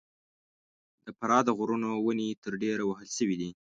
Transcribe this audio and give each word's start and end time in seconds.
د 1.05 1.07
فراه 1.17 1.43
د 1.45 1.49
غرونو 1.57 1.89
ونې 2.05 2.29
تر 2.43 2.53
ډېره 2.63 2.83
وهل 2.85 3.07
سوي 3.17 3.35
دي. 3.41 3.49